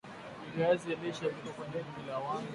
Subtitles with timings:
[0.55, 2.49] viazi lishe viko kwenye kundi la wanga